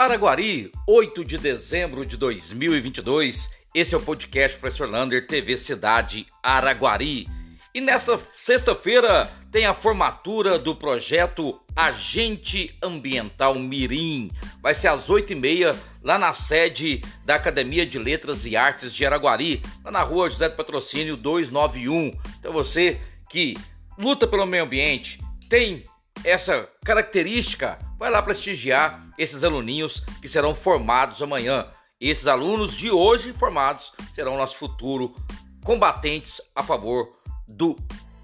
Araguari, 0.00 0.72
8 0.86 1.22
de 1.26 1.36
dezembro 1.36 2.06
de 2.06 2.16
2022. 2.16 3.50
Esse 3.74 3.94
é 3.94 3.98
o 3.98 4.00
podcast 4.00 4.56
Professor 4.58 4.88
Lander, 4.88 5.26
TV 5.26 5.58
Cidade 5.58 6.26
Araguari. 6.42 7.28
E 7.74 7.82
nesta 7.82 8.18
sexta-feira 8.34 9.30
tem 9.52 9.66
a 9.66 9.74
formatura 9.74 10.58
do 10.58 10.74
projeto 10.74 11.60
Agente 11.76 12.74
Ambiental 12.82 13.56
Mirim. 13.56 14.30
Vai 14.62 14.74
ser 14.74 14.88
às 14.88 15.08
8h30 15.08 15.76
lá 16.02 16.18
na 16.18 16.32
sede 16.32 17.02
da 17.26 17.34
Academia 17.34 17.84
de 17.84 17.98
Letras 17.98 18.46
e 18.46 18.56
Artes 18.56 18.94
de 18.94 19.04
Araguari, 19.04 19.60
lá 19.84 19.90
na 19.90 20.02
rua 20.02 20.30
José 20.30 20.48
do 20.48 20.56
Patrocínio 20.56 21.14
291. 21.14 22.18
Então 22.38 22.54
você 22.54 22.98
que 23.28 23.54
luta 23.98 24.26
pelo 24.26 24.46
meio 24.46 24.64
ambiente, 24.64 25.20
tem 25.46 25.84
essa 26.24 26.68
característica, 26.84 27.78
vai 27.98 28.10
lá 28.10 28.22
prestigiar 28.22 29.06
esses 29.18 29.44
aluninhos 29.44 30.00
que 30.20 30.28
serão 30.28 30.54
formados 30.54 31.22
amanhã. 31.22 31.66
Esses 32.00 32.26
alunos 32.26 32.76
de 32.76 32.90
hoje 32.90 33.32
formados 33.32 33.92
serão 34.12 34.36
nosso 34.36 34.56
futuro 34.56 35.14
combatentes 35.62 36.40
a 36.54 36.62
favor 36.62 37.16
do 37.46 37.76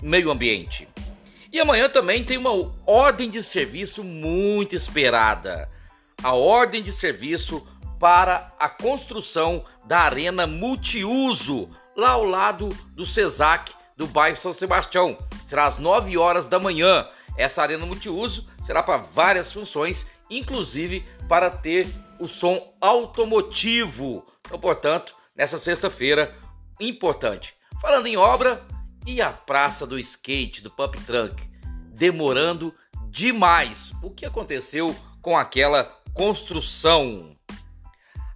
meio 0.03 0.31
ambiente. 0.31 0.89
E 1.53 1.61
amanhã 1.61 1.89
também 1.89 2.25
tem 2.25 2.37
uma 2.37 2.51
ordem 2.87 3.31
de 3.31 3.43
serviço 3.43 4.03
muito 4.03 4.75
esperada. 4.75 5.71
A 6.23 6.33
ordem 6.33 6.83
de 6.83 6.93
serviço 6.93 7.67
para 7.99 8.53
a 8.59 8.69
construção 8.69 9.65
da 9.87 10.01
arena 10.01 10.47
multiuso 10.47 11.71
lá 11.97 12.11
ao 12.11 12.25
lado 12.25 12.69
do 12.95 13.07
CESAC 13.07 13.73
do 13.97 14.07
bairro 14.07 14.37
São 14.37 14.53
Sebastião. 14.53 15.17
Será 15.47 15.67
às 15.67 15.79
9 15.79 16.17
horas 16.19 16.47
da 16.49 16.59
manhã. 16.59 17.09
Essa 17.37 17.63
arena 17.63 17.85
multiuso 17.85 18.49
será 18.65 18.83
para 18.83 18.97
várias 18.97 19.53
funções, 19.53 20.07
inclusive 20.31 21.05
para 21.29 21.51
ter 21.51 21.87
o 22.19 22.27
som 22.27 22.75
automotivo. 22.81 24.27
Então, 24.47 24.59
portanto, 24.59 25.15
nessa 25.37 25.59
sexta-feira, 25.59 26.35
importante. 26.81 27.55
Falando 27.81 28.07
em 28.07 28.17
obra, 28.17 28.67
e 29.07 29.23
a 29.23 29.31
praça 29.31 29.87
do 29.87 29.99
skate, 29.99 30.61
do 30.61 30.71
pump 30.71 30.99
truck, 31.03 31.41
demorando 31.95 32.75
demais. 33.09 33.93
O 34.03 34.11
que 34.11 34.27
aconteceu 34.27 34.95
com 35.23 35.39
aquela 35.39 35.85
construção? 36.13 37.33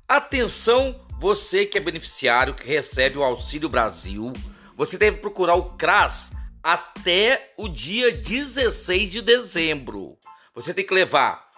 Atenção, 0.09 1.05
você 1.19 1.67
que 1.67 1.77
é 1.77 1.81
beneficiário 1.81 2.55
que 2.55 2.67
recebe 2.67 3.19
o 3.19 3.25
Auxílio 3.25 3.69
Brasil, 3.69 4.33
você 4.77 4.97
deve 4.97 5.19
procurar 5.19 5.57
o 5.57 5.73
CRAS 5.77 6.33
até 6.62 7.53
o 7.56 7.69
dia 7.69 8.12
16 8.12 9.11
de 9.11 9.22
dezembro. 9.22 10.16
Você 10.55 10.75
tem 10.75 10.84
que 10.84 10.94
levar 10.94 11.48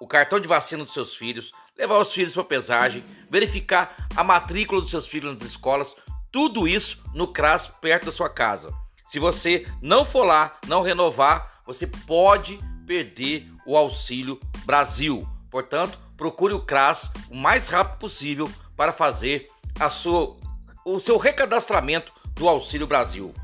o 0.00 0.06
cartão 0.06 0.38
de 0.40 0.48
vacina 0.48 0.84
dos 0.84 0.94
seus 0.94 1.14
filhos, 1.14 1.52
levar 1.76 1.98
os 1.98 2.12
filhos 2.12 2.34
para 2.34 2.44
pesagem, 2.44 3.04
verificar 3.30 4.08
a 4.16 4.22
matrícula 4.22 4.80
dos 4.80 4.90
seus 4.90 5.06
filhos 5.06 5.32
nas 5.32 5.42
escolas, 5.42 5.96
tudo 6.30 6.66
isso 6.66 7.02
no 7.14 7.28
CRAS 7.28 7.66
perto 7.66 8.06
da 8.06 8.12
sua 8.12 8.28
casa. 8.28 8.72
Se 9.08 9.18
você 9.18 9.66
não 9.80 10.04
for 10.04 10.24
lá, 10.24 10.58
não 10.66 10.82
renovar, 10.82 11.60
você 11.66 11.86
pode 11.86 12.58
perder 12.86 13.48
o 13.66 13.76
Auxílio 13.76 14.40
Brasil. 14.64 15.28
Portanto, 15.50 15.98
procure 16.16 16.54
o 16.54 16.64
CRAS 16.64 17.12
o 17.30 17.36
mais 17.36 17.68
rápido 17.68 17.98
possível 17.98 18.50
para 18.76 18.92
fazer 18.92 19.48
a 19.78 19.90
sua, 19.90 20.36
o 20.84 20.98
seu 20.98 21.18
recadastramento 21.18 22.12
do 22.34 22.48
Auxílio 22.48 22.86
Brasil. 22.86 23.34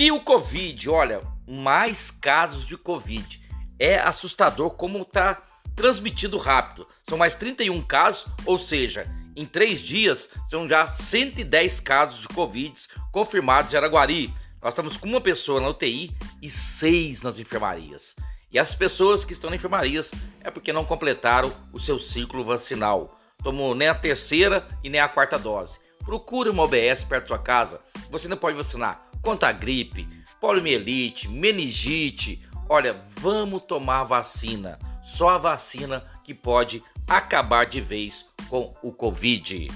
E 0.00 0.10
o 0.10 0.18
Covid, 0.18 0.88
olha, 0.88 1.20
mais 1.46 2.10
casos 2.10 2.64
de 2.64 2.74
Covid. 2.74 3.38
É 3.78 3.98
assustador 3.98 4.70
como 4.70 5.02
está 5.02 5.42
transmitido 5.76 6.38
rápido. 6.38 6.88
São 7.02 7.18
mais 7.18 7.34
31 7.34 7.82
casos, 7.82 8.24
ou 8.46 8.58
seja, 8.58 9.04
em 9.36 9.44
três 9.44 9.82
dias 9.82 10.30
são 10.48 10.66
já 10.66 10.86
110 10.86 11.80
casos 11.80 12.20
de 12.20 12.28
Covid 12.28 12.80
confirmados 13.12 13.74
em 13.74 13.76
Araguari. 13.76 14.32
Nós 14.62 14.72
estamos 14.72 14.96
com 14.96 15.06
uma 15.06 15.20
pessoa 15.20 15.60
na 15.60 15.68
UTI 15.68 16.16
e 16.40 16.48
seis 16.48 17.20
nas 17.20 17.38
enfermarias. 17.38 18.16
E 18.50 18.58
as 18.58 18.74
pessoas 18.74 19.22
que 19.22 19.34
estão 19.34 19.50
na 19.50 19.56
enfermarias 19.56 20.10
é 20.40 20.50
porque 20.50 20.72
não 20.72 20.86
completaram 20.86 21.52
o 21.74 21.78
seu 21.78 21.98
ciclo 21.98 22.42
vacinal. 22.42 23.20
Tomou 23.44 23.74
nem 23.74 23.88
a 23.88 23.94
terceira 23.94 24.66
e 24.82 24.88
nem 24.88 24.98
a 24.98 25.10
quarta 25.10 25.38
dose. 25.38 25.78
Procure 26.06 26.48
uma 26.48 26.62
OBS 26.62 27.04
perto 27.04 27.24
da 27.24 27.28
sua 27.28 27.38
casa. 27.38 27.82
Você 28.10 28.28
não 28.28 28.38
pode 28.38 28.56
vacinar 28.56 29.09
contra 29.22 29.48
a 29.48 29.52
gripe, 29.52 30.08
poliomielite, 30.40 31.28
meningite. 31.28 32.42
Olha, 32.68 32.96
vamos 33.16 33.62
tomar 33.62 34.04
vacina. 34.04 34.78
Só 35.04 35.30
a 35.30 35.38
vacina 35.38 36.04
que 36.24 36.34
pode 36.34 36.82
acabar 37.08 37.66
de 37.66 37.80
vez 37.80 38.26
com 38.48 38.74
o 38.82 38.92
Covid. 38.92 39.68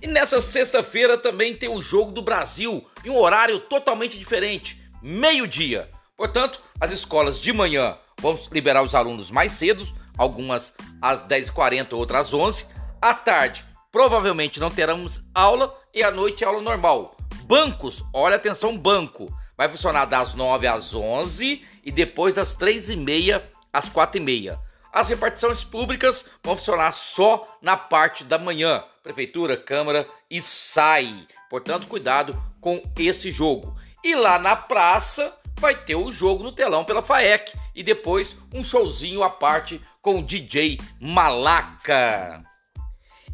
E 0.00 0.06
nessa 0.06 0.40
sexta-feira 0.40 1.18
também 1.18 1.54
tem 1.54 1.68
o 1.68 1.80
Jogo 1.80 2.12
do 2.12 2.22
Brasil 2.22 2.84
em 3.04 3.10
um 3.10 3.16
horário 3.16 3.60
totalmente 3.60 4.18
diferente, 4.18 4.80
meio-dia. 5.02 5.90
Portanto, 6.16 6.62
as 6.80 6.92
escolas 6.92 7.40
de 7.40 7.52
manhã 7.52 7.98
vamos 8.20 8.48
liberar 8.52 8.82
os 8.82 8.94
alunos 8.94 9.30
mais 9.30 9.52
cedo, 9.52 9.86
algumas 10.16 10.74
às 11.00 11.20
10h40, 11.26 11.92
outras 11.92 12.26
às 12.26 12.34
11 12.34 12.66
À 13.00 13.14
tarde, 13.14 13.64
provavelmente 13.92 14.60
não 14.60 14.70
teremos 14.70 15.22
aula 15.34 15.74
e 15.94 16.02
à 16.02 16.10
noite 16.10 16.44
aula 16.44 16.60
normal. 16.60 17.15
Bancos, 17.46 18.04
olha 18.12 18.34
atenção, 18.34 18.76
banco. 18.76 19.32
Vai 19.56 19.68
funcionar 19.68 20.04
das 20.06 20.34
9 20.34 20.66
às 20.66 20.92
11 20.92 21.64
e 21.84 21.92
depois 21.92 22.34
das 22.34 22.54
3 22.54 22.90
e 22.90 22.96
meia 22.96 23.48
às 23.72 23.88
4 23.88 24.20
e 24.20 24.20
meia. 24.20 24.58
As 24.92 25.08
repartições 25.08 25.62
públicas 25.62 26.28
vão 26.42 26.56
funcionar 26.56 26.90
só 26.90 27.56
na 27.62 27.76
parte 27.76 28.24
da 28.24 28.36
manhã. 28.36 28.82
Prefeitura, 29.00 29.56
Câmara 29.56 30.08
e 30.28 30.42
SAI. 30.42 31.28
Portanto, 31.48 31.86
cuidado 31.86 32.36
com 32.60 32.82
esse 32.98 33.30
jogo. 33.30 33.76
E 34.02 34.16
lá 34.16 34.40
na 34.40 34.56
praça 34.56 35.32
vai 35.60 35.76
ter 35.76 35.94
o 35.94 36.10
jogo 36.10 36.42
no 36.42 36.50
telão 36.50 36.84
pela 36.84 37.00
FAEC. 37.00 37.56
E 37.76 37.84
depois 37.84 38.36
um 38.52 38.64
showzinho 38.64 39.22
à 39.22 39.30
parte 39.30 39.80
com 40.02 40.18
o 40.18 40.22
DJ 40.24 40.80
Malaca. 41.00 42.42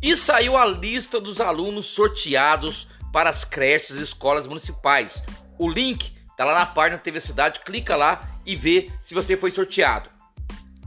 E 0.03 0.15
saiu 0.17 0.55
a 0.55 0.67
lista 0.67 1.19
dos 1.19 1.41
alunos 1.41 1.87
sorteados 1.87 2.89
para 3.13 3.31
as 3.31 3.45
creches 3.45 3.97
e 3.97 4.03
escolas 4.03 4.47
municipais. 4.47 5.23
O 5.59 5.69
link 5.69 6.13
está 6.31 6.45
lá 6.45 6.55
na 6.55 6.67
página 6.67 6.99
TV 6.99 7.21
Cidade, 7.21 7.61
clica 7.61 7.95
lá 7.95 8.39
e 8.45 8.57
vê 8.57 8.91
se 9.01 9.15
você 9.15 9.37
foi 9.37 9.51
sorteado. 9.51 10.11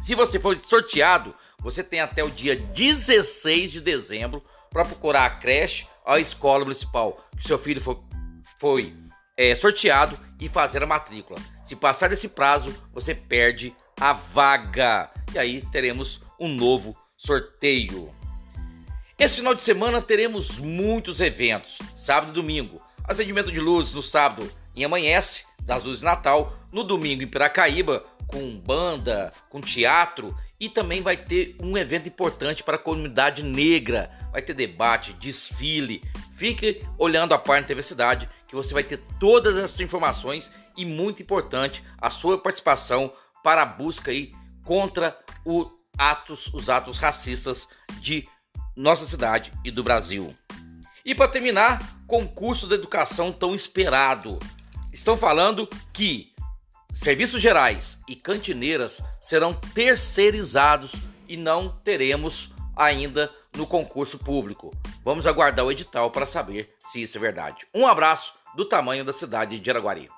Se 0.02 0.16
você 0.16 0.40
foi 0.40 0.60
sorteado, 0.64 1.34
você 1.60 1.84
tem 1.84 2.00
até 2.00 2.24
o 2.24 2.30
dia 2.30 2.56
16 2.56 3.72
de 3.72 3.82
dezembro 3.82 4.44
para 4.70 4.86
procurar 4.86 5.26
a 5.26 5.30
creche 5.30 5.88
ou 6.06 6.14
a 6.14 6.20
escola 6.20 6.64
municipal 6.64 7.26
que 7.38 7.48
seu 7.48 7.58
filho 7.58 7.82
foi, 7.82 7.98
foi 8.60 8.96
é, 9.38 9.56
sorteado 9.56 10.18
e 10.40 10.48
fazer 10.50 10.84
a 10.84 10.88
matrícula. 10.88 11.40
Se 11.64 11.76
passar 11.76 12.10
desse 12.10 12.30
prazo, 12.30 12.74
você 12.94 13.16
perde 13.16 13.76
a 14.00 14.14
vaga. 14.14 15.10
E 15.34 15.40
aí 15.40 15.62
teremos 15.72 16.22
um 16.40 16.50
novo 16.50 16.96
sorteio. 17.18 18.14
Esse 19.18 19.38
final 19.38 19.56
de 19.56 19.64
semana 19.64 20.02
teremos 20.02 20.60
muitos 20.60 21.22
eventos, 21.22 21.80
sábado 21.96 22.32
e 22.32 22.36
domingo. 22.36 22.82
Acendimento 23.02 23.50
de 23.50 23.62
luzes 23.62 23.94
no 23.94 24.02
sábado 24.02 24.52
em 24.76 24.84
Amanhece, 24.84 25.46
das 25.62 25.86
luzes 25.86 26.00
de 26.00 26.06
Natal, 26.06 26.54
no 26.70 26.84
domingo 26.84 27.24
em 27.24 27.28
Piracaíba, 27.28 28.06
com 28.28 28.60
banda, 28.60 29.32
com 29.50 29.62
teatro 29.62 30.36
e 30.60 30.68
também 30.68 31.02
vai 31.02 31.16
ter 31.16 31.56
um 31.62 31.78
evento 31.78 32.10
importante 32.10 32.62
para 32.62 32.76
a 32.76 32.80
comunidade 32.80 33.42
negra. 33.42 34.12
Vai 34.34 34.42
ter 34.42 34.54
debate, 34.54 35.14
desfile. 35.14 36.04
Fique 36.36 36.86
olhando 36.98 37.34
a 37.34 37.38
página 37.38 37.68
TV 37.68 37.84
Cidade 37.84 38.30
que 38.50 38.56
você 38.56 38.74
vai 38.74 38.84
ter 38.84 39.00
todas 39.18 39.58
essas 39.58 39.80
informações 39.80 40.52
e 40.76 40.86
muito 40.86 41.22
importante 41.24 41.82
a 41.98 42.10
sua 42.10 42.38
participação 42.38 43.14
para 43.42 43.62
a 43.62 43.66
busca 43.66 44.12
aí 44.12 44.34
contra 44.62 45.18
o 45.46 45.72
atos, 45.98 46.54
os 46.54 46.70
atos 46.70 46.98
racistas 46.98 47.66
de 48.02 48.28
nossa 48.76 49.06
cidade 49.06 49.52
e 49.64 49.72
do 49.72 49.84
Brasil. 49.84 50.36
E 51.06 51.14
para 51.14 51.28
terminar, 51.28 52.00
concurso 52.08 52.68
da 52.68 52.76
educação 52.76 53.32
tão 53.32 53.54
esperado. 53.54 54.40
Estão 54.92 55.18
falando 55.18 55.68
que 55.94 56.34
serviços 56.94 57.42
gerais 57.42 58.00
e 58.08 58.16
cantineiras 58.16 59.02
serão 59.22 59.54
terceirizados 59.54 60.94
e 61.28 61.38
não 61.38 61.70
teremos 61.70 62.54
ainda 62.76 63.32
no 63.56 63.68
concurso 63.68 64.18
público. 64.18 64.76
Vamos 65.04 65.28
aguardar 65.28 65.66
o 65.66 65.72
edital 65.72 66.12
para 66.12 66.26
saber 66.26 66.74
se 66.80 67.02
isso 67.02 67.18
é 67.18 67.22
verdade. 67.22 67.68
Um 67.74 67.86
abraço 67.86 68.34
do 68.56 68.66
tamanho 68.66 69.06
da 69.06 69.14
cidade 69.14 69.60
de 69.60 69.70
Araguari. 69.70 70.10